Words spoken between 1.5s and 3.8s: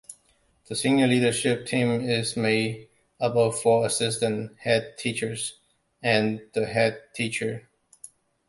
Team is made up of